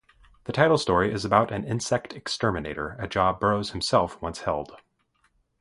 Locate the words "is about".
1.13-1.51